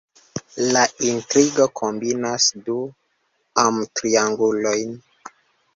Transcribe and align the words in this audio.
La 0.75 0.81
intrigo 1.09 1.67
kombinas 1.81 2.49
du 2.71 2.79
amtriangulojn. 3.67 4.99